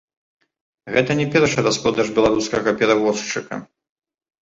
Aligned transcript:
Гэта 0.95 1.11
не 1.19 1.27
першы 1.35 1.59
распродаж 1.69 2.07
беларускага 2.19 2.69
перавозчыка. 2.83 3.65